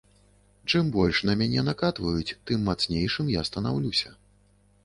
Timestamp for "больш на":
0.95-1.35